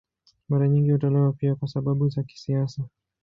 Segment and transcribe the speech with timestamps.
[0.49, 2.83] Mara nyingi hutolewa pia kwa sababu za kisiasa.